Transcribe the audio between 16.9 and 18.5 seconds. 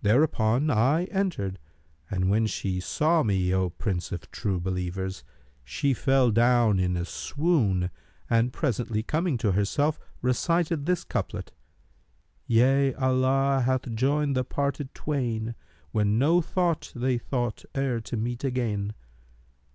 they thought e'er to meet